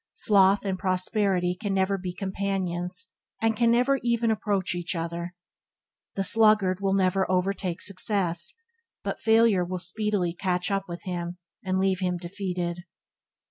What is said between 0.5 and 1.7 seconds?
and prosperity